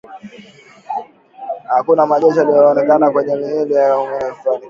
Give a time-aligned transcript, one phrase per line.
[1.73, 4.59] Hakuna majeraha yaliyoonekana kwenye miili ya waliokufa